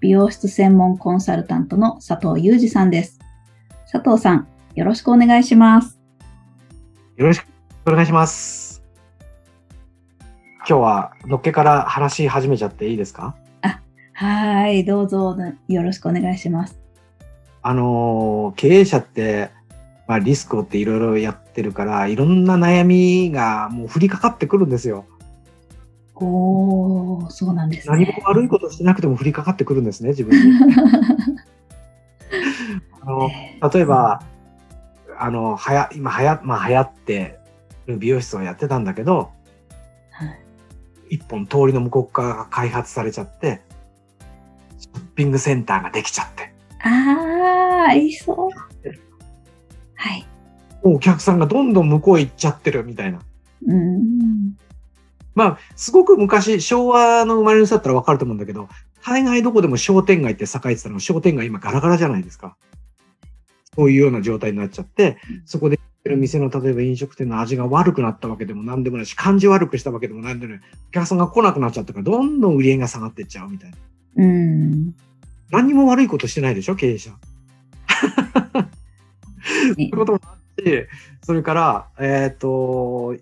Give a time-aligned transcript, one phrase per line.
[0.00, 3.18] 美容室専門コンサルタントの佐藤裕二さんです。
[3.92, 6.00] 佐藤さん、よろしくお願いします。
[7.16, 7.44] よろしく
[7.86, 8.82] お願いします。
[10.60, 13.36] 今日はのっけから話し始めちゃっていいですか？
[14.14, 15.36] はい、どうぞ
[15.68, 16.80] よろしくお願いします。
[17.60, 19.50] あのー、経営者って、
[20.08, 25.04] まあ、リスクをっていろいろやってるから、いろんな悩みがもう降りかかってくるんですよ。
[26.20, 28.22] おー、そうなんです何もね。
[28.26, 30.58] 悪いことしてなくても降りかかってくるんですね、自分に。
[33.00, 33.30] あの
[33.72, 34.22] 例えば、
[35.18, 37.38] あの、はや、今はや、まあ流行って
[37.86, 39.30] る美容室をやってたんだけど、
[40.10, 40.40] はい
[41.10, 43.60] 一本通りの向こう側が開発されちゃって、
[44.78, 48.36] ショッピングセンターができちゃって、あー、ありそう。
[49.96, 50.24] はい。
[50.82, 53.18] お客さんがどんどん向こう行っちゃってるみたいな。
[53.66, 54.56] うん。
[55.34, 58.68] まあ、すごく昔、昭和の生まれの人だったらわかると思うんだけど、
[59.04, 62.56] 大概どこでも商店街って栄えてたの商店街今ガラガラじゃないですか。
[63.74, 70.62] そういうような状態になっちゃってうん、そこでる店の例えば飲食店の味が悪くなったわけでも何でもないし、感じ悪くしたわけでも何でもない。
[70.88, 73.76] お客さんが来なくなっちゃったから、どんどん売り上げが下がっていっちゃうみたいな。
[74.16, 74.94] うん。
[75.50, 77.10] 何にも悪いことしてないでしょ、経営者。
[78.52, 78.58] そ
[79.78, 80.88] ういうこともあって、
[81.22, 83.16] それから、えっ、と、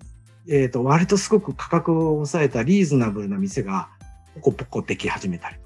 [0.49, 3.89] えっ、と、割とすごく価格を抑えたリーズナブルな店が、
[4.37, 5.57] ポコポコでき始めたり。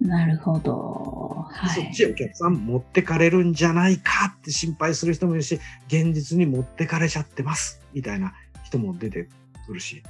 [0.00, 1.46] なるほど。
[1.48, 1.70] はい。
[1.70, 9.28] そっちへお客さん持ってかれるんじゃないかって心配する人もいるし、現実に持ってかれちゃってます、みたいな人も出て
[9.66, 10.02] くるし。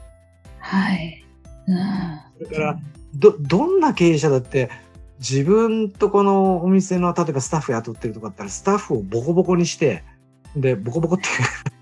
[0.58, 1.24] はい。
[1.66, 2.46] うん。
[2.46, 2.78] それから、
[3.14, 4.70] ど、どんな経営者だって、
[5.18, 10.02] 自分とこのお店の、例えばスタッフ雇ってるとかだったら、スタッフをボコボコにして、
[10.56, 11.24] で、ボコボコって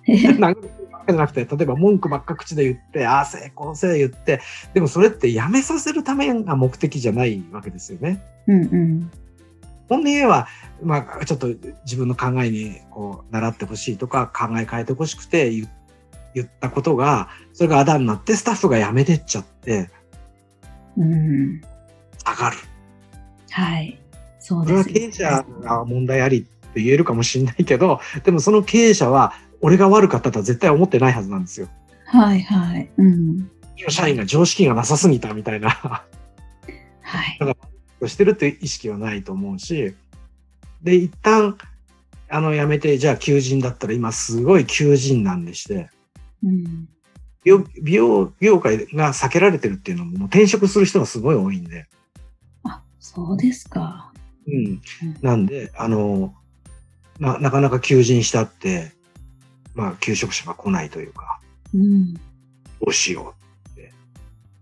[0.06, 4.41] 殴る わけじゃなくて、例えば文句ばっか口で言って、ああ、成功せ言って、
[4.75, 8.22] でもそれってやめさせるためが目的じゃないわけですよね。
[8.47, 9.10] うんうん。
[9.89, 10.47] 本音言えば、
[10.83, 11.49] まあ、ちょっと
[11.84, 15.69] 自分の考えにこう習ってほしいとか考え変えてほしくて言
[16.33, 19.91] 言ったことが、それがあだになってスタッフが辞めてっちゃって
[20.97, 21.60] うん。
[22.19, 22.56] 下がる。
[23.50, 23.99] はい。
[24.39, 31.69] そうそれはですよね経営者が問題ありって言えるかもしれないけど、でもその経営者は俺が悪かったとは絶対思ってないはずなんですよ。
[32.06, 32.91] はいはい。
[32.97, 33.50] うん。
[33.88, 35.71] 社員が常識がなさすぎたみたいな。
[35.71, 36.04] は
[38.03, 38.09] い。
[38.09, 39.94] してるっていう意識はないと思うし、
[40.82, 41.59] で、一旦、
[42.28, 45.91] あの、辞めて、じゃあ求人だったら今すごい求人なんでして、
[46.42, 46.88] うん。
[47.44, 51.87] 美容美容業界が避けられてるっていうのも、もう転職する人がすごい多いんで、
[52.65, 54.12] あ、そうですか。
[54.47, 54.66] うん。
[54.66, 54.82] うん
[55.21, 56.34] なんで、あの、
[57.19, 58.92] な、なかなか求人したって、
[59.75, 61.41] まあ、求職者が来ないというか、
[61.75, 62.14] うん。
[62.14, 62.20] ど
[62.86, 63.34] うしよ
[63.66, 63.92] うって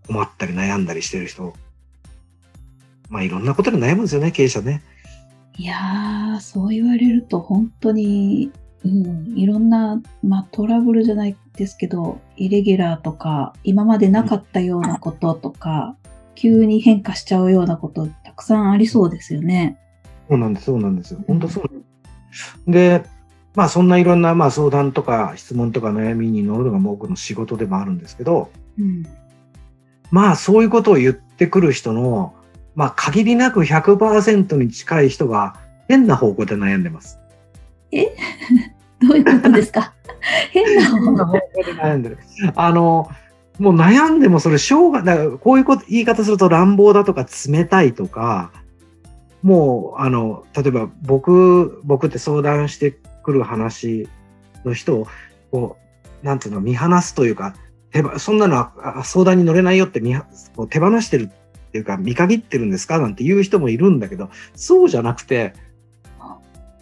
[0.07, 1.53] 困ったり悩んだりしてる人、
[3.09, 4.83] まあ、いろんなことで悩むんですよね、経営者ね。
[5.57, 8.51] いやー、そう言われると本当に、
[8.85, 15.97] うん、いろんな、まあ、トラブルじゃないですけど、イレギュラーとか、今までなかったようなこととか、
[16.35, 19.77] 急に変化しちゃうようなこと、たくさんありそうですよね。
[20.29, 21.19] そうなんです、そうなんですよ。
[21.27, 22.71] 本当そう。
[22.71, 23.03] で、
[23.59, 28.49] まあそんないろんなまあ相談とか質問とか悩みに乗るのが僕の仕事でもあるんですけど、
[28.79, 29.03] うん。
[30.11, 32.33] まあそういうことを言ってくる人の、
[32.75, 35.57] まあ限りなく100%に近い人が
[35.89, 37.19] 変な方向で悩んでます。
[37.91, 39.93] どういうことですか？
[40.51, 42.17] 変な方方向で悩んでる。
[42.55, 43.09] あの、
[43.59, 48.53] もう悩んでもそれしょうが、だからこういうこと、言い方すると乱暴だとか冷たいとか、
[49.43, 54.07] もう、あの、例えば僕、僕って相談してくる話
[54.65, 55.07] の人を、
[55.51, 55.77] こ
[56.23, 57.55] う、なんていうの、見放すというか、
[57.91, 65.53] 手ばそんなのはあ相談に乗れないよって見はこう手放してるっていうか、見限ってるんですかなんて言う人もいるんだけど、そうじゃなくて、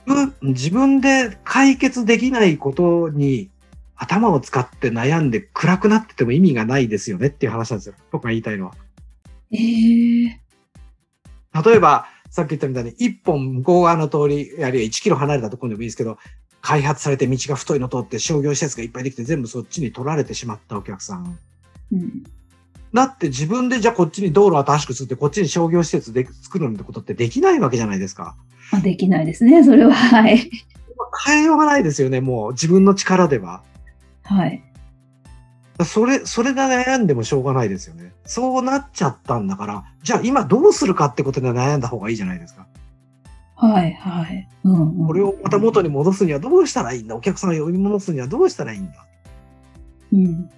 [0.05, 3.49] うん自分で解決できないことに
[3.97, 7.95] 頭を使って悩んで暗くなってても意味がないですよねっていう話なんですよ。
[8.11, 8.73] 僕が言いたいのは。
[9.51, 10.29] えー、
[11.69, 16.17] 例えば、さっき言ったみたいに、一本向こう側の通り、あるいは1キロ離れたところでもいいですけど、
[16.61, 21.37] 開発されて道が太いの通って商業施設がいっぱいできて全部そっちに取られてしまったお客さん。
[21.93, 22.23] うん。
[22.93, 28.35] だって自分でじゃあこっちに道路を新しく作ってこっちに商業施設で作るなんてことってできないわけじゃないですか。
[28.71, 29.93] あできないですね、それは。
[29.93, 30.49] はい。
[31.25, 33.63] 変えようがないですよね、もう自分の力では。
[34.23, 34.63] はい。
[35.85, 38.13] それ、それで悩んでもしょうがないですよね。
[38.25, 42.67] そうなっちゃったんだから、じゃあ今どうするかってことで悩んだ方がいいじゃないですか。
[43.55, 44.49] はい、はい。
[44.63, 45.07] うん、うん。
[45.07, 49.05] これをまた元に戻すにはどうしたらいいんだお客さんを呼び戻すにはどうしたらいいんだ？
[50.13, 50.49] うん。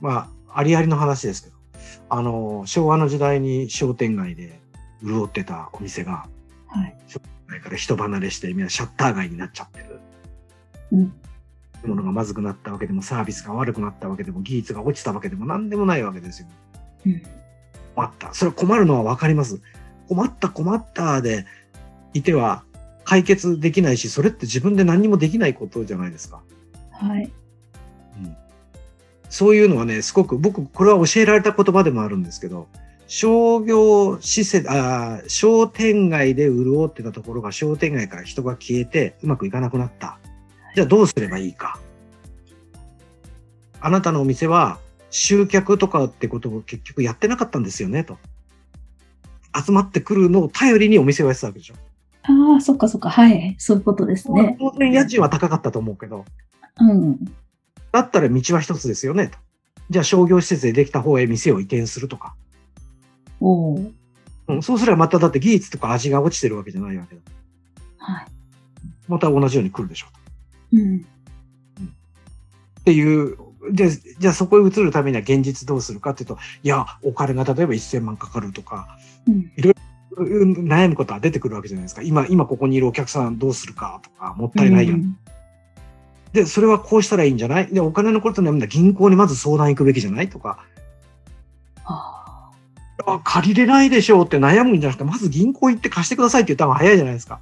[0.00, 1.56] まあ、ありありの話ですけど。
[2.08, 4.60] あの、昭和の時代に商店街で
[5.02, 6.28] 潤ってたお店が、
[6.68, 6.96] はい。
[7.08, 7.20] そ
[7.50, 10.00] れから人離れしてみんなシャッター街になっちゃってる。
[10.92, 11.12] うん。
[11.84, 16.48] ものがまずくなったわけでも、サービスが悪くなったわけでも、技術が落ちたわけでも何でもないわけですよ。
[17.06, 17.22] うん。
[17.94, 18.34] 困った。
[18.34, 19.60] それは困るのはわかります。
[20.08, 21.46] 困った困ったで
[22.14, 22.62] いては
[23.04, 26.42] 解決できないし、それって自分で何にもできないことじゃないですか。
[26.92, 27.30] はい。
[29.28, 32.68] そういうのはね、すごく僕、これは教えられた言葉でもあるんですけど、
[33.08, 40.18] 商業施設、あー商店街で潤ってたところが商店街から人が消えてうまくいかなくなった。
[40.76, 41.80] じゃあどうすればいいか。
[43.80, 44.78] あなたのお店は
[45.08, 48.18] 集客とかってことを結局やってなかったんですよね、と。
[49.58, 51.76] 集まってくるのを頼りにお店をやってたわけでしょ。
[52.24, 53.08] ああ、そっかそっか。
[53.08, 53.54] はい。
[53.56, 54.58] そういうことですね。
[54.60, 56.26] 当然家賃は高かったと思うけど、
[56.78, 57.24] うん。
[57.90, 59.38] だったら道は一つですよね、と。
[59.88, 62.34] じゃあ商業施設でできた方へ店を移転するとか。
[63.40, 63.92] おお。
[64.48, 67.22] うん、そうすればまただって技術とか味が落ちてるわけじゃないわけだ。
[67.96, 68.26] はい。
[69.08, 70.08] また同じように来るでしょ。
[70.12, 70.15] う
[70.78, 71.06] ん。
[72.80, 73.36] っていう、
[73.70, 79.50] で、じゃあそこへ移るためには現実どうするかっていうと、いや、お金が例えば1000万かかるとか、うん。
[80.18, 82.00] うん悩むことは出てくるわけじゃないですか。
[82.02, 84.94] 今、今ここにいるお客さんどうするかとか、もったいないよ。
[84.94, 85.18] うん
[86.32, 87.68] で、それはこうしたらいいんじゃない？
[87.68, 90.28] で、お金のこと悩んだら銀行にまず相談行くべきじゃない？
[90.28, 90.58] とか、
[91.86, 92.50] あ
[93.06, 97.40] あ借りれないでしょうって悩むんじゃなくて、まず銀行行って貸してくださいって言った方が早いじゃないですか。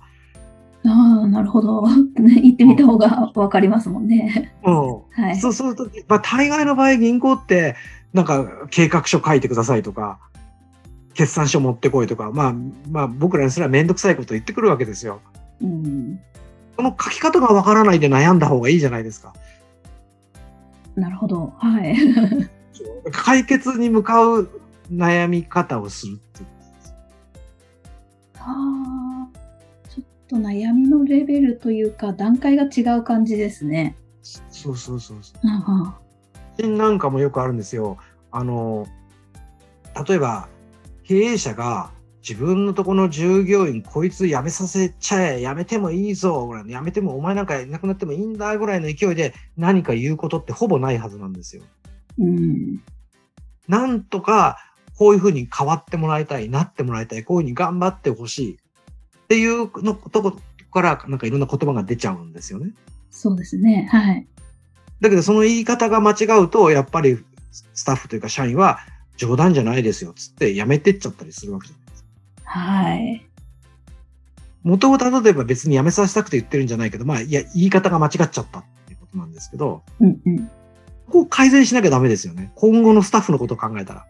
[0.84, 1.86] ーあー、なるほど。
[1.88, 2.04] ね、
[2.42, 4.54] 行ってみた方がわかりますもんね。
[4.64, 5.22] うん。
[5.24, 5.36] はい。
[5.36, 7.76] そうすると、まあ、大概の場合銀行って、
[8.12, 10.18] なんか計画書書いてくださいとか、
[11.14, 12.54] 決算書持ってこいとか、まあ、
[12.90, 15.20] まあ僕らにすればめんどくさいこと言ってくるわけですよ。
[15.62, 16.20] うん。
[16.76, 19.32] その書き方がわからないで悩んだ方がいいじゃないですか。
[20.96, 21.52] なるほど。
[21.58, 21.96] はい。
[23.12, 24.48] 解決に向かう
[24.92, 26.48] 悩み方をするっていう。
[28.38, 29.13] ああ、ちょっ
[30.34, 33.96] と悩みのレベルというか、段階が違う感じですね。
[34.22, 35.38] そうそうそうそう。
[35.44, 36.00] あ
[36.56, 37.98] 写真なんかもよくあるんですよ。
[38.30, 38.86] あの、
[40.08, 40.48] 例えば、
[41.04, 41.90] 経営者が
[42.26, 51.62] 自分のところの従業員、こいつ辞めさせちゃえ、辞めてもいいぞ、ぐらいの辞めてもお前なんかいなくなってもいいんだ、ぐらいの勢いで何か言うことってほぼないはずなんですよ。
[52.18, 52.82] うん。
[53.68, 54.58] なんとか、
[54.96, 58.58] こういうふうに変わってもらいたい、なってもらいたい、こういうふうに頑張ってほしい
[59.24, 60.38] っていうのとこ
[60.72, 62.72] から、なんかいろんな言葉が出ちゃうんですよね。
[63.10, 63.88] そうですね。
[63.90, 64.26] はい。
[65.00, 67.18] だけどその言い方が間違うと、やっぱり
[67.50, 68.78] スタッフというか社員は
[69.16, 72.08] 冗談じゃないですよ、つってやめてっちゃったりするわけじゃないですか。
[72.44, 73.26] はい。
[74.62, 80.38] 元を例えば別にやめさせたくて言ってるんじゃないけど、まあ、いや、言い方が間違っちゃったっていうことなんですけど、うんうん。
[81.06, 82.50] ここ改善しなきゃダメですよね。
[82.54, 84.06] 今後のスタッフのことを考えたら。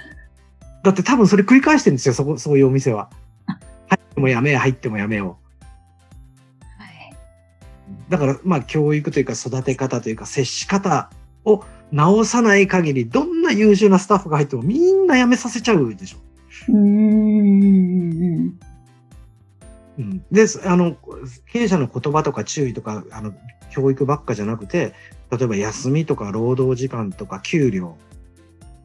[0.84, 3.10] だって多分それ繰り返してるんですよ、そこ、そういうお店は。
[4.18, 5.38] 入ってもやめ、入ってもやめよ
[6.78, 7.14] はい。
[8.08, 8.10] う。
[8.10, 11.10] だから、まあ、教育というか育て方というか接し方
[11.44, 16.18] を直さない限り、どんな優秀なスタッフが入ってもみんな辞めさせちゃうでしょ。
[16.68, 18.58] うーん。
[19.98, 20.96] うん、で、あの、
[21.52, 23.32] 経営者の言葉とか注意とか、あの、
[23.70, 24.94] 教育ばっかじゃなくて、
[25.30, 27.96] 例えば休みとか労働時間とか給料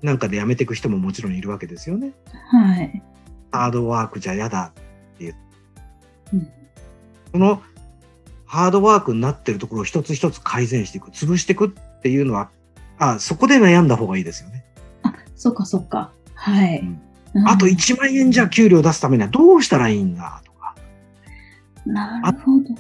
[0.04, 2.14] なんかで辞めていく人ももちろんいるわけですよね。
[2.50, 3.02] はい。
[3.52, 4.74] ハードワークじゃ嫌だ。
[6.32, 6.48] うん
[7.32, 7.62] その
[8.46, 12.52] ハードワークになってるところを一つ一つ改善していく、潰していくっていうのは、
[13.00, 14.64] あ、そこで悩んだ方がいいですよね。
[15.02, 16.12] あ、そっかそっか。
[16.36, 16.80] はい。
[16.80, 16.88] うん
[17.34, 20.76] うんあと1万円じゃ給料出すためにはどうしたらいいんだとか、
[21.84, 22.76] なるほど。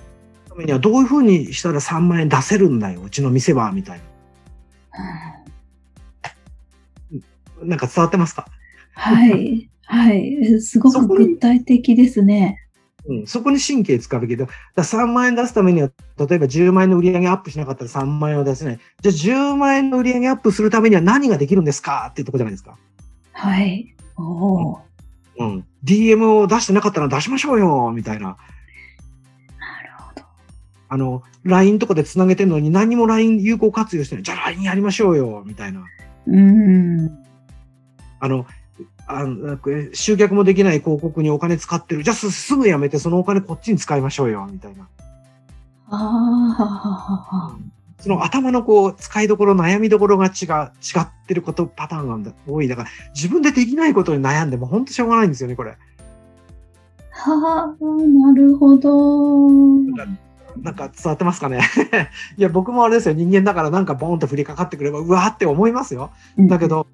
[0.48, 4.04] ためにはどういうふうにしたら3万円出せるんだよ、うちの店は、みたいな。
[7.66, 8.46] なんか伝わってますか？
[8.94, 9.72] はい。
[9.86, 10.62] はい。
[10.62, 12.60] すごく具体的ですね。
[13.06, 14.46] うん、そこに神経使うべきだ。
[14.46, 18.80] だから3万円出すためには、例えば10万円の売り上げアップしなかったら3万円は出せない。
[19.02, 22.08] じゃあ10万円の売り上げアップするためには何ができるんですか？
[22.12, 22.78] っていうところじゃないですか。
[23.34, 23.94] はい。
[24.18, 24.82] おお。
[25.40, 25.66] うん。
[25.84, 28.26] DM を出してなかったら出しましょうよみたいな。
[28.28, 30.22] なるほど。
[30.88, 34.24] あの、LINE とかで繋げてるのに何にも LINE 有効活用してない。
[34.24, 35.84] じゃあ LINE やりましょうよみたいな。
[36.28, 37.24] うーん。
[38.22, 38.46] あの、
[39.06, 39.58] あの
[39.94, 42.04] 集客もできない広告にお金使ってる。
[42.04, 44.88] じゃあすすぐやめてそのお金こっちに使いましょうよ、みたいな。
[45.90, 47.58] ああ、
[48.00, 52.68] その頭のこう、使いどころ、悩みどころが違う、違ってること、パターンが多い。
[52.68, 55.78] だから、自分でできないことに悩んでも本当しょうがないんですよね、これ。
[57.12, 59.50] はあ、なるほど。
[60.62, 61.62] なんか伝わってますかね？
[62.38, 63.16] いや、僕もあれですよ。
[63.16, 66.12] 人間だからなんかボーンと降りかかってくれば、うわーって思いますよ。
[66.38, 66.88] だけど、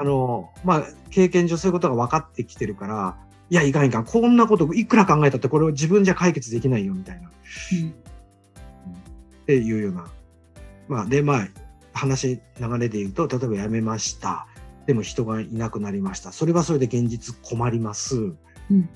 [0.00, 3.18] あの、まあ、経験上そういうことが分かってきてるから、
[3.50, 4.04] いや、いかんいかん。
[4.04, 7.28] こんなこといくら考えたってこれを自分じゃ解決できないよ、みたいな。
[7.28, 7.94] うん
[9.42, 10.06] っていうような。
[10.88, 11.48] まあ、で、まあ、
[11.92, 14.46] 話、流れで言うと、例えば辞めました。
[14.86, 16.32] でも人がいなくなりました。
[16.32, 18.16] それはそれで現実困ります。
[18.16, 18.88] うん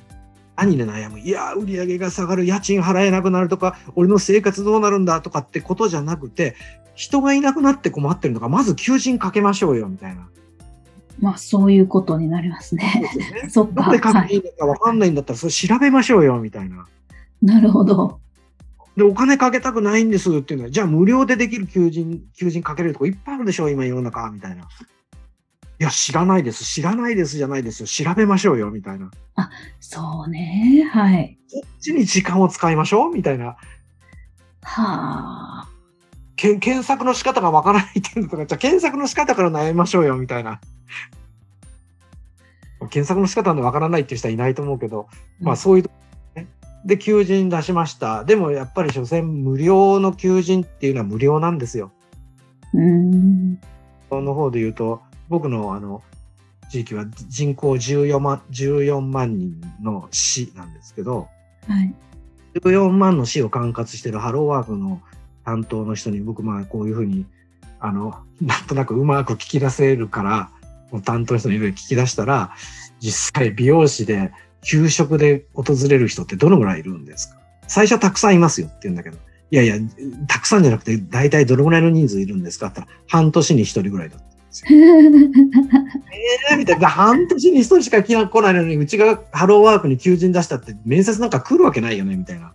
[0.56, 1.18] 何で悩む？
[1.18, 5.20] いや、売り上げが下がる、家賃払えなくなるとか、俺の生活どうなるんだ？
[5.20, 6.54] とかってことじゃなくて、
[6.94, 10.28] 人がいなくなって困ってるのか、まず求人かけましょうよ、みたいな。
[11.24, 13.02] まあ、そういうことになりますね。
[13.42, 13.82] ねそっか。
[13.82, 16.86] なんでかわかんないんだったら、それ調べましょうよ、みたいな。
[17.40, 18.20] なるほど。
[18.94, 24.64] で、お金かけたくないんですっていうのは、じゃあ無料でできる求人、求人かけれるとこいっぱいあるでしょ、今世の中、みたいな。
[24.64, 24.66] い
[25.78, 26.62] や、知らないです。
[26.62, 27.86] 知らないですじゃないですよ。
[27.86, 29.10] 調べましょうよ、みたいな。
[29.80, 30.86] そうね。
[30.92, 31.38] はい。
[31.50, 33.56] こっちに時間を使いましょう、みたいな。
[34.62, 35.68] はあ。
[36.36, 40.60] け検索の仕方がわからないっていうのとか、じゃあ検索の仕方から悩みましょうよ、みたいな。
[42.88, 45.08] 検索の仕方でわからないっていう人はいないと思うけど、
[45.40, 45.90] まあそういう
[46.34, 46.48] ね。
[46.84, 48.24] で、求人出しました。
[48.24, 51.92] でもやっぱり所詮無料の求人っていうのは無料なんですよ。
[52.72, 53.58] うーん。
[54.10, 56.02] の方で言うと、僕のあの、
[56.70, 61.28] 地域は人口14万、14万人の市なんですけど、
[61.68, 61.94] はい。
[62.54, 65.00] 14万の市を管轄してるハローワークの
[65.44, 67.26] 担当の人に僕まあこういうふうに、
[67.80, 70.50] あの、なんとなくうまく聞き出せるから、
[71.04, 72.52] 担当の人にいろいろ聞き出したら、
[73.00, 77.38] 実際美容師で給食で訪れる人ってどのぐらいいるんですか？
[77.66, 79.18] 最初はたくさんいますよって言うんだけど、
[79.50, 79.76] いやいや、
[80.28, 84.78] たくさんじゃなくて大体どのぐらいの人数いるんですかって言ったら、半年に一人ぐらいだったんですよ。
[86.50, 86.88] えー、みたいな。
[86.88, 92.52] 半年に一人しか来ないのに、うちがハローワークに求人出したって面接なんか来るわけないよね、みたいな。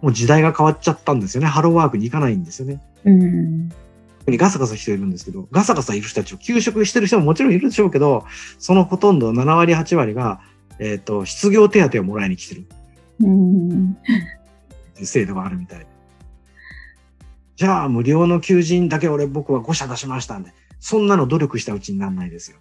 [0.00, 1.46] もう時代が変わっちゃったんですよね。
[1.46, 2.80] ハローワークに行かないんですよね。
[3.04, 3.70] うん。
[4.30, 8.24] にガサガサ人いるんですけど、ガサガサいる人たちを休職してる人ももちろんいるでしょうけど、
[8.58, 10.40] そのほとんど7割、8割が、
[10.78, 12.66] えっ、と、失業手当をもらいに来てる
[13.20, 13.96] うん。
[14.94, 15.86] 制度があるみたい。
[17.56, 22.58] じゃあ、無料の求人だけ俺僕は5社出しましたんで、そんなの努力したうちになんないですよ。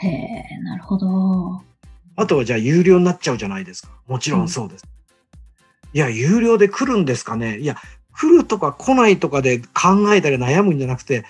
[0.00, 1.62] へえ、なるほど。
[2.16, 3.88] あとはじゃあ有料になっちゃうじゃないですか。
[4.06, 4.84] もちろんそうです。
[5.94, 7.76] いや、有料で来るんですかねいや、
[8.14, 11.24] 来るとか来ないとかで考えたり悩むんじゃなくて、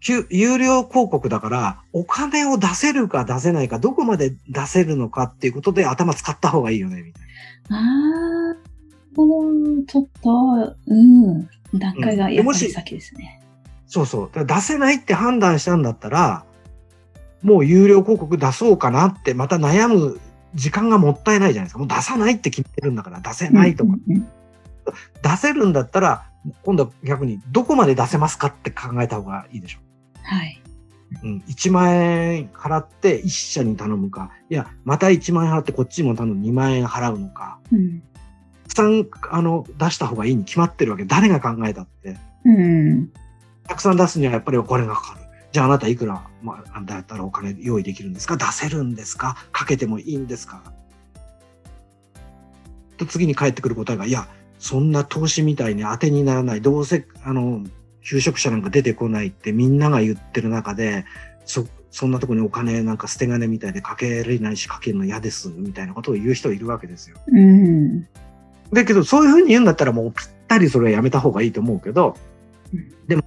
[0.00, 7.22] き有料広告だから、お金を出せるか出せないか、どこまで出せるのかっていうことで頭使った方がいいよね、みたい
[7.70, 7.78] な。
[7.78, 8.56] ああ、
[9.16, 11.48] うん、ちょっと、うん、
[11.78, 13.40] 段階がやっぱり先ですね。
[13.86, 14.30] そうそう。
[14.32, 16.44] だから出せないって判断したんだったら、
[17.42, 20.20] もう有料広告出そうかなって、また悩む
[20.54, 21.78] 時間がもったいないじゃないですか。
[21.78, 23.94] もう出さないって決めてるんだから、出せないとか。
[24.06, 24.28] うんうん
[25.22, 26.26] 出せるんだったら、
[26.62, 29.78] 今度は逆にどこまで出せますかって考えた方がいいでしょ。
[30.22, 30.60] はい。
[31.22, 38.02] うん、1万円払って1社に頼むか、いや、また1万円払ってこっちにも頼む2万円払うのか、うん。
[38.64, 41.04] たくさんあの出した方がいいに決まってるわけ。
[41.04, 42.16] 誰が考えたって。
[42.44, 43.12] うん。
[43.68, 45.24] たくさん出すにはやっぱりお金がかかる。
[45.52, 48.36] じゃああなたいくら、まあ、だったらお金用意できるんですか？
[48.36, 49.36] 出せるんですか？
[49.52, 50.62] かけてもいいんですか？
[52.96, 54.26] と次に返ってくる答えが、いや、
[54.64, 56.62] そんな投資みたいに当てにならない。
[56.62, 57.62] どうせ、あの、
[58.00, 61.04] 求職者なんか出てこないってみんなが言ってる中で、
[61.44, 67.18] そ、そんなとこにお金なんか捨て金みたいでかけれないしかけるの嫌です、みたいなことを言う人いるわけですよ。
[67.26, 68.04] うん。
[68.72, 72.16] だけど、そういうふうに言うんだったらもうぴったりそれはやめた方がいいと思うけど
[72.72, 73.22] うん、でも、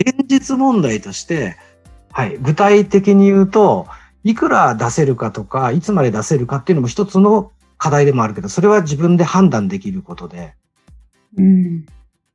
[0.00, 1.56] 現実問題として、
[2.12, 3.86] はい、具体的に言うと、
[4.22, 10.54] いくら出せるかとか、いつまで出せるかっていうのも一つの課題でもあるけど、それは自分で判断できることで、
[11.36, 11.86] うん。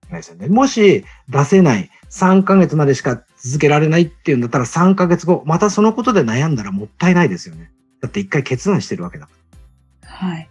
[0.10, 0.48] ないですよね。
[0.48, 7.72] もし出せない、3ヶ月までしか続けられないっていうんだったら3ヶ月後、またそのことで悩んだらもったいないですよね。
[8.02, 9.32] だって一回決断してるわけだか
[10.02, 10.10] ら。
[10.10, 10.50] はい。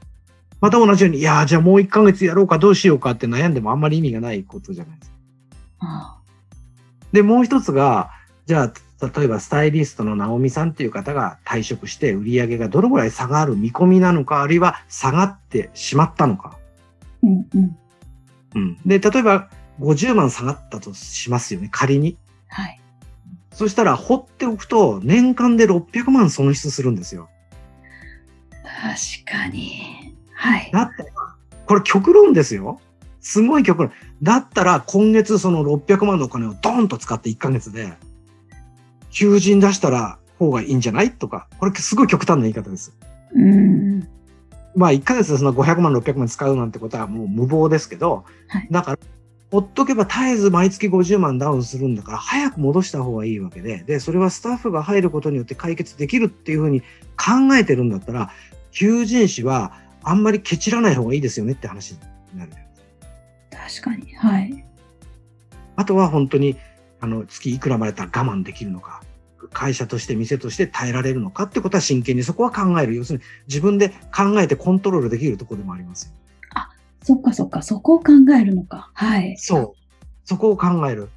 [0.60, 5.16] また同じように、いやーじゃあもう1ヶ月やろうかどうしようかって悩んでもあんまり意味がないことじゃないですか。
[5.80, 6.18] あ
[7.12, 8.10] で、もう一つが、
[8.46, 16.58] じゃあ、例えばスタイリストの直美さんっていう方が退職して売り上げがどのぐらい下がる見込みなのか、あるいは下がってしまったのか。
[17.22, 17.76] うんうん。
[18.54, 18.78] うん。
[18.86, 19.50] で、例えば
[19.80, 22.16] 50万下がったとしますよね、仮に。
[22.48, 22.80] はい。
[23.52, 27.28] そしたら放っておくと年間で600万損失するんですよ。
[28.62, 30.14] 確かに。
[30.32, 30.70] はい。
[30.72, 31.10] だったら、
[31.66, 32.80] これ極論ですよ。
[33.20, 33.92] すごい極論。
[34.22, 37.94] だったら今月その600万のお金をドーンと使って1ヶ月で、
[39.10, 41.12] 求人出したら方がいいんじゃない？
[41.12, 42.96] とか、これすごい極端な言い方です。
[43.34, 44.08] うん。
[44.74, 48.98] まあ1ヶ月でその500万、600万使うなんてことはもう無謀ですけど、はいだから、
[49.50, 56.82] ほっとけば絶えず毎月50万ダウンするんだから、早く戻した方がいいわけで、で、それはスタッフが入ることによって解決できるっていうふうに
[57.16, 58.30] 考えてるんだったら、
[58.72, 59.72] 求人誌は
[60.02, 61.98] あんまりケチらない方がいいですよねって話に
[62.38, 62.52] なる。
[63.50, 64.14] 確かに。
[64.14, 64.64] はい。
[65.76, 66.56] あとは本当に、
[67.00, 69.02] あの、月いくらまでたら我慢できるのか、
[69.52, 72.94] 会社として店として耐えられるのかってことは真剣にそこは考える。
[72.94, 76.12] 要するに自分で考えてコントロールできるところでもありますよ。
[77.08, 78.90] そっかそっか、そこを考えるのか。
[78.92, 79.36] はい。
[79.38, 79.72] そう。
[80.24, 81.08] そこを考える。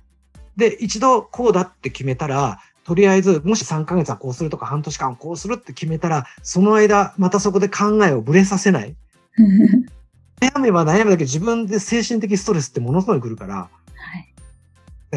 [0.56, 8.96] で、一度こうだって決めたら、とりあえず、もし3ヶ月はこうするとか半年間はこうするって決めたら、その間、またそこで考えをぶれさせない。
[10.40, 13.70] 悩めば悩むだけ自分で精神的ストレスってものすごい来るから、は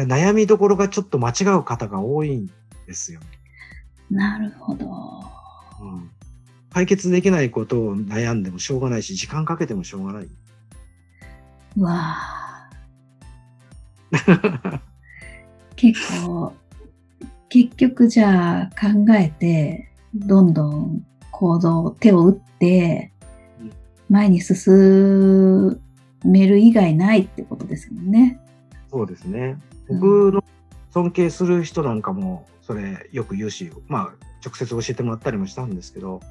[0.03, 0.05] い。
[0.05, 2.49] 悩みどころがちょっと間違う方が多いん
[2.85, 3.25] ですよね。
[4.09, 4.85] なるほど。
[5.81, 6.09] うん、
[6.71, 10.27] 解決できないことを悩んでもしょうがないし、時間かけてもしょうがない。
[11.77, 12.69] うわあ。
[15.75, 16.53] 結構、
[17.49, 23.11] 結局じゃあ考えて、どんどん行動、手を打って
[23.59, 23.71] うん、
[24.09, 25.79] 前に進
[26.23, 28.39] める以外ないってことですもんね。
[28.89, 29.57] そうですね。
[29.89, 30.43] うん僕の
[30.95, 36.21] 尊敬する人なんかも、それよく言うし、まあ、直接教えてもらったりもしたんですけど、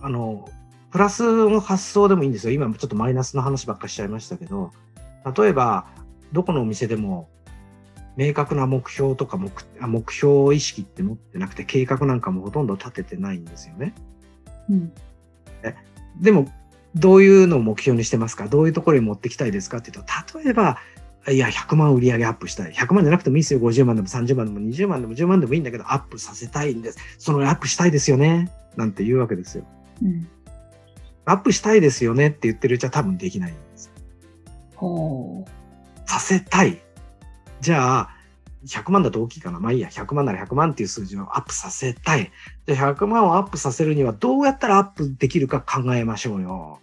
[0.00, 0.48] あの、
[0.90, 2.54] プラスの発想でもいいんですよ。
[2.54, 4.72] 今ちょっとマイナスの話ばっかりしちゃいましたけど、
[5.36, 5.86] 例えば、
[6.32, 7.28] どこのお店でも、
[8.16, 9.50] 明確な目標とか目
[9.80, 13.94] あ目標意識って持ってなくて、計画なんかもほとんど立ててないんですよね。
[14.70, 14.92] うん。
[16.18, 16.48] でも、
[16.94, 18.48] どういうのを目標にしてますか？
[18.48, 19.78] どういうところに持ってきたいですか？
[19.78, 20.04] っていうと、
[20.42, 20.78] 例えば、
[21.28, 22.72] いや、100万売り上げアップしたい。
[22.72, 23.60] 100万じゃなくてもいいですよ。
[23.60, 26.98] 50万でも30万でも20万でも10万でもいいんだけど、アップさせたいんです。
[27.18, 28.50] そのアップしたいですよね。
[28.76, 29.64] なんて言うわけですよ。
[30.02, 30.28] うん。
[31.26, 33.92] アップしたいですよねって言ってるうちは多分できないんです。
[34.74, 35.44] ほ
[36.06, 36.80] させたい。
[37.60, 38.10] じゃあ、
[38.66, 39.60] 100万だと大きいかな。
[39.60, 39.88] まあいいや。
[39.88, 42.30] 100万なら100万っていう数字をアップさせたい。
[42.66, 46.80] で、100万をアップさせるにはどうやったらアップできるか考えましょうよ。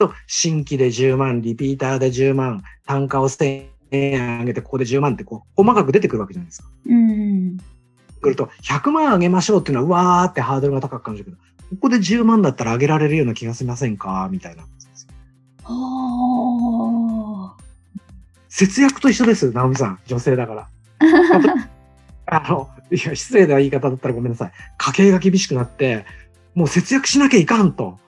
[0.00, 6.68] と、新規で10万、リピーターで10万、単価を1000円上げてここで10万ってこう、細かく出てくるわけじゃないですか。
[6.86, 6.92] う。
[6.92, 7.58] うん。
[8.20, 11.42] くると、100万上げましょうっていうのは、うわーってハードルが高く感じるけど、こ
[11.82, 14.28] こで10万だったら上げられるような気がしませんか？
[14.30, 14.64] みたいな。
[15.62, 17.50] ほー。
[18.48, 19.98] 節約と一緒です、直美さん。
[20.06, 20.68] 女性だから。
[22.26, 24.52] あの、いや、失礼な言い方だったらごめんなさい。
[24.78, 26.04] 家計が厳しくなって、
[26.54, 27.98] もう節約しなきゃいかんと。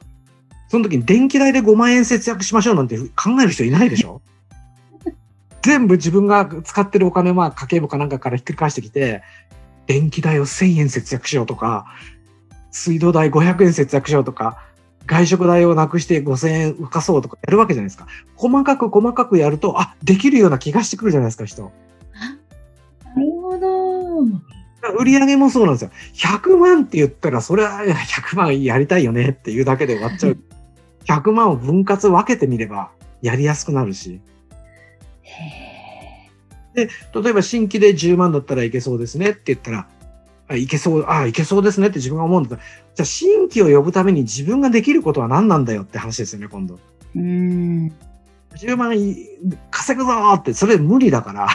[0.72, 4.22] その時に電気代で5万円節約しましょうなんて考える人いないでしょ？
[5.60, 9.22] 全部自分が使ってるお金は家計簿かなんかからひっくり返してきて、
[9.86, 11.84] 電気代を1000円節約しようとか、
[12.70, 14.62] 水道代500円節約しようとか、
[15.04, 18.06] 外食代をなくして5000円浮かそうとかやるわけじゃないですか。
[18.36, 21.64] 細かく細かくやると、あ、できるような気がしてくるじゃないですか、人。
[21.64, 24.98] なるほど。
[24.98, 25.90] 売り上げもそうなんですよ。
[26.14, 30.38] 100万って言ったら、それは100万やりたいよねっていうだけで終わっちゃう。
[31.04, 34.20] 100万を分割分けてみればやりやすくなるし。
[35.22, 35.82] へ
[36.74, 39.88] 例えば新規で10万だったらいけそうですねって言ったら、
[40.48, 42.62] あいけそう、あいけそうですねって自分が思うんだったら、
[42.94, 46.76] じゃあ新規を呼ぶために自分ができることは何なんだよって話ですよね、今度。
[46.76, 46.78] ー
[47.16, 47.92] うん。
[48.54, 49.28] 10万い
[49.70, 51.48] 稼ぐぞーって、それ無理だから。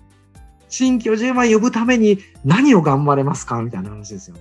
[0.68, 3.62] 新規を10万呼ぶために何を頑張れますか？
[3.62, 4.36] みたいな話ですよ。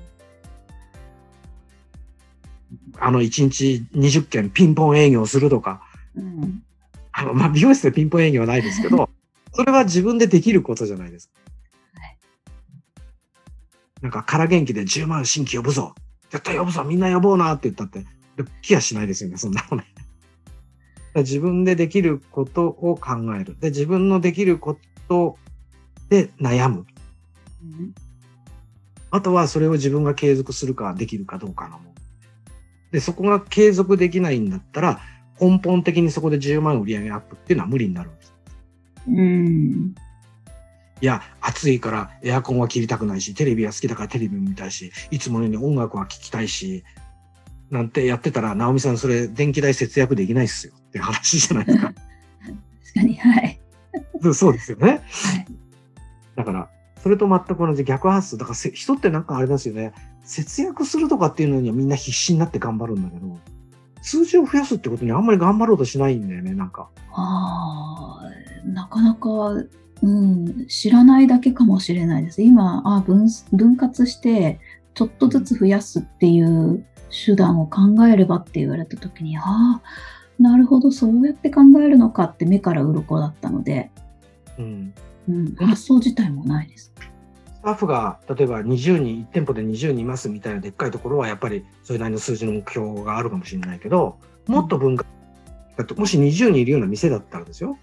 [3.00, 5.82] あの、1日20件ピンポン営業するとか、
[6.16, 6.64] うん。
[7.12, 9.10] あの、まあ、美容室でピンポン営業はないですけど、
[9.54, 11.34] それは自分でできることじゃないですか。
[12.02, 12.18] はい
[14.02, 15.96] なんか、空元気で10万新規呼ぶぞ。
[16.30, 16.84] 絶対呼ぶぞ。
[16.84, 18.06] みんな呼ぼうなって言ったって、
[18.36, 19.86] で気はしないですよね、そんなのね。
[21.16, 23.58] 自分でできることを考える。
[23.60, 24.78] で、自分のできるこ
[25.08, 25.38] と
[26.10, 26.86] で悩む。
[27.64, 27.96] うん
[29.16, 31.95] あとはそれを自分が継続するかできるかどうかのもの。
[32.96, 35.02] で、そこが継続できないんだったら、
[35.42, 38.34] 根本的にそこで10万売り上げアップっていうのは無理になるんです。
[39.10, 39.96] うん。
[41.02, 46.86] いや、暑いからエアコンは切りたくないし、テレビは好きだからテレビも見たいし、いつものように音楽は聴きたいし、
[47.70, 51.92] なんてやってたら、直美さんそれ電気代節約できないっすよって話じゃないですか。
[51.92, 53.60] 確かに、はい。
[54.34, 54.88] そうですよね。
[54.88, 55.02] はい。
[56.38, 56.70] だから、
[57.04, 58.38] それと全く同じ逆発想。
[58.38, 59.92] だからせ人ってなんかあれですよね。
[60.26, 63.38] 節約するとかっていうのにはみんな必死になって頑張るんだけど、
[64.02, 66.90] 数字を増やすってことにあんまり頑張ろうとしないんだよね、なんか。
[67.12, 69.30] ああ、なかなか、
[70.02, 72.42] うん、知らないだけかもしれないです。
[72.42, 74.60] 今、あ分分割して、
[74.94, 76.86] ちょっとずつ増やすっていう
[77.26, 79.82] 手段を考えればって言われたときに、ああ、
[80.40, 83.92] なるほど、そうやって考えるのかって目から鱗だったので、
[84.58, 84.94] うん。
[85.28, 86.94] うん、発想自体もないです。
[87.66, 95.10] スタッフが例えば20人、1店舗で20人いますみたいなでっかいところはやっぱりそれなりの数字の目標があるかもしれないけど、もっと分割、
[95.76, 97.80] だってもし20人いるような店だったらですよ。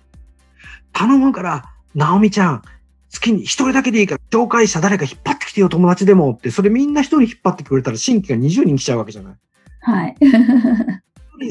[0.92, 1.64] 頼むから、
[1.97, 2.62] 直美ちゃん、
[3.11, 9.35] 月に一人だけでいいから、紹介者誰か引っ張ってきてよ、友達でもって、それみんな一人引っ張ってくれたら新規が20人来ちゃうわけじゃない。
[9.81, 10.16] はい。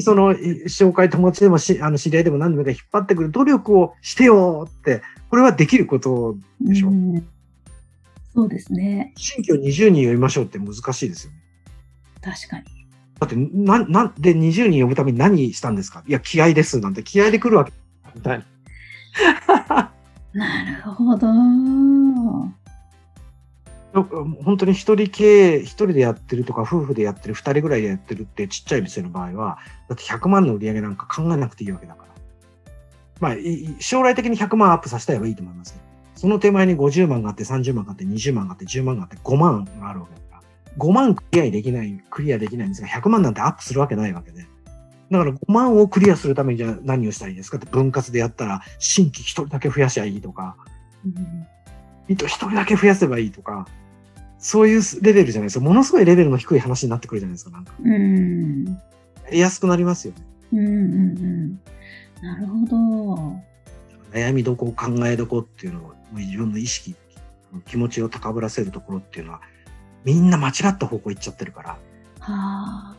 [0.00, 6.88] そのえ紹介友達でもしあの知り合いでも何でもいいから引っ張ってくる努力をしてよって、これはできることでしょ。
[6.88, 7.26] うん
[8.34, 9.12] そうですね。
[9.16, 11.38] 新規を20人呼びましょうって難しいですよね。
[12.22, 12.64] 確かに。
[13.20, 16.02] だって、な、なんで20人呼ぶために何したんですか？
[16.06, 16.80] いや、気合です。
[16.80, 17.72] なんて気合で来るわけ。
[18.14, 18.44] みたいな。
[20.32, 21.26] なるほど。
[24.42, 29.58] 本当に一人経営、一人でやってるとか、夫婦でやってる、二人ぐらいでやってるってちっちゃい店の場合は、
[29.90, 32.12] だって100万の売り上げなんか考えなくていいわけだから。
[33.20, 33.36] まあ、
[33.78, 35.80] 将来的に100万アップさせたいはいいと思いますよ。
[36.22, 40.42] その手前に50万があって、30万があって、20万があって、10万があって、5万があるわけだから。
[40.78, 44.46] 5万クリアできない、クリアできないんですが、100万なんてアップするわけないわけで。
[45.10, 50.56] だから5万をクリアするためにじゃあ何をしたらいいですかって分割でやったら、新規一人だけ増やしゃいいとか、
[51.04, 51.46] うん
[52.08, 53.66] 一人だけ増やせばいいとか、
[54.38, 55.64] そういうレベルじゃないですか。
[55.64, 57.50] ものすごいレベルの低い話になってくるじゃないですか。
[57.50, 57.72] なんか。
[57.82, 58.64] うん。
[59.24, 60.24] やりやすくなりますよね。
[60.52, 61.60] うんうんうん。
[62.22, 63.52] なるほど。
[64.12, 66.94] 悩みどこ、考えどこっていうのを、自分の意識、
[67.66, 69.40] 気持ちを高ぶらせるところっていうのは、
[70.04, 71.78] みんな間違った方向行っちゃってるから、は
[72.20, 72.96] あ。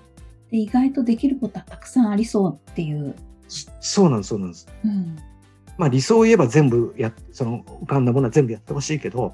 [0.52, 3.16] で意外とできることはたくさんありそうっていう。
[3.48, 4.68] そそうなんです、そうなんです。
[4.84, 5.18] うん。
[5.78, 9.34] まあ理想を言えば全部や、その浮かんだものは全部やってほしいけど、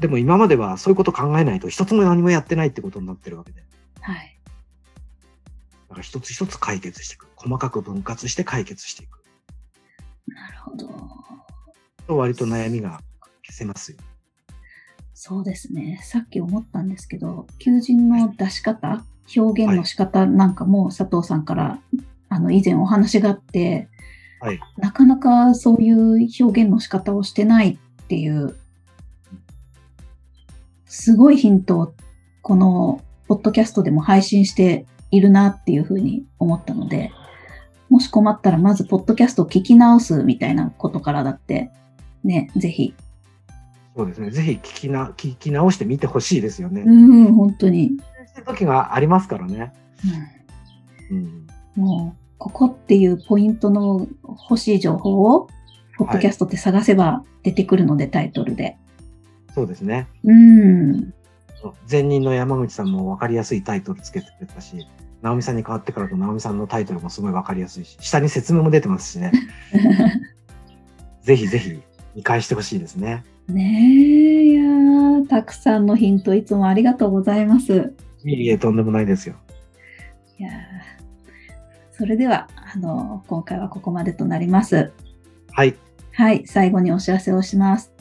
[0.00, 3.62] でも今まではそういうこと考えないと一つも何もやってないってことになってるわけで。
[4.00, 4.38] はい。
[5.88, 7.28] だから一つ一つ解決していく。
[7.36, 9.22] 細かく分割して解決していく。
[10.26, 10.88] なるほど。
[12.06, 13.00] と割と悩みが
[13.44, 13.98] 消せますよ。
[15.14, 16.00] そうですね。
[16.02, 19.04] さっき思ったんですけど、求人の出し方、
[19.36, 21.78] 表現の仕方なんかも佐藤さんから、
[22.28, 23.88] あの、以前お話があって、
[24.40, 24.60] はい。
[24.78, 28.56] なかなかそういう表現の仕方をしてないっていう、
[30.86, 31.94] すごいヒントを
[32.42, 37.12] このポッドキャストでも配信しているなっていうふうに思ったので、
[37.88, 41.70] もし困ったらまずポッドキャストを聞き直すみたいなことからだって、
[42.24, 42.94] ね、ぜひ。
[43.96, 44.30] そうですね。
[44.30, 46.82] ぜひ聞きな、聞き直してみてほしいですよね。
[46.82, 47.92] うん、本当に。
[48.46, 49.72] 時がありますからね。
[50.04, 50.42] うん
[51.12, 51.46] うん。
[51.76, 54.06] もう、ここっていうポイントの
[54.50, 55.48] 欲しい情報を、
[55.98, 58.78] ポッドキャストって探せば出てくるので、タイトルで。
[59.54, 60.08] そうですね。
[60.24, 61.14] うん。
[61.88, 64.86] 前任の山口さんも分かりやすいタイトルつけてくれたし、
[65.20, 69.30] 直美さんに変わってからと直美さんのタイトルもすごい分かりやすいし、下に説明も出てますしね。
[71.22, 71.80] ぜひぜひ
[72.14, 73.24] 見返してほしいですね。
[73.48, 77.94] ねえ、いやーたくさんのヒントいつもありがとうございます。
[78.24, 79.36] いいえ、とんでもないですよ。
[80.38, 80.52] いやー
[81.92, 84.92] それでは、あの、今回はここまでとなります。
[85.52, 85.76] はい。
[86.12, 87.92] はい、最後にお知らせをします。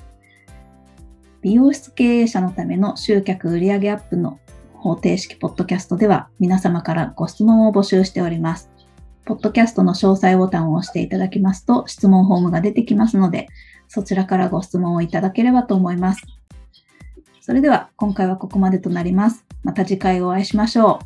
[1.42, 4.40] 美容室経営者のための集客売上アップの
[4.74, 8.70] 方程式ポッドキャストでは皆様からご質問を募集しております。
[9.26, 13.48] ポッドキャストの詳細ボタンを押していただきますと質問フォームが出てきますので、
[13.94, 16.26] そちらからご質問をいただければと思います。
[17.42, 19.44] それでは今回はここまでとなります。
[19.64, 21.02] また次回お会いしましょ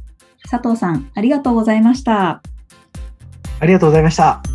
[0.46, 0.48] う。
[0.48, 2.44] 佐藤さん、ありがとうございました。
[3.60, 4.55] ありがとうございました。